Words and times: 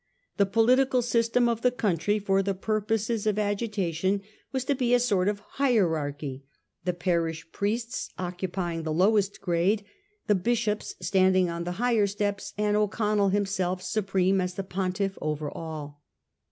The 0.37 0.47
political 0.47 1.03
system 1.03 1.47
of 1.47 1.61
the 1.61 1.69
country 1.69 2.17
for 2.17 2.41
the 2.41 2.55
purposes 2.55 3.27
of 3.27 3.37
agitation 3.37 4.23
was 4.51 4.65
to 4.65 4.73
be 4.73 4.95
a 4.95 4.99
sort 4.99 5.27
2S4 5.27 5.29
A 5.29 5.33
HISTORY 5.33 5.33
OF 5.33 5.39
OUR 5.39 5.39
OWN 5.43 5.43
TIMES. 5.43 5.43
CH. 5.51 5.53
XIX. 5.53 5.85
of 5.85 5.89
hierarchy; 5.93 6.45
the 6.85 6.93
parish 6.93 7.51
priests 7.51 8.09
occupying 8.17 8.81
the 8.81 8.93
lowest 8.93 9.41
grade, 9.41 9.85
the 10.25 10.33
bishops 10.33 10.95
standing 11.01 11.51
on 11.51 11.65
the 11.65 11.73
higher 11.73 12.07
steps, 12.07 12.55
and 12.57 12.75
O'Connell 12.75 13.29
himself 13.29 13.83
supreme 13.83 14.41
as 14.41 14.55
the 14.55 14.63
pontiff 14.63 15.19
over 15.21 15.51
all. 15.51 16.01